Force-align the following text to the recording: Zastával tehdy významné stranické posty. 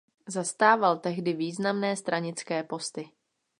Zastával 0.27 0.97
tehdy 0.99 1.33
významné 1.33 1.95
stranické 1.95 2.63
posty. 2.63 3.09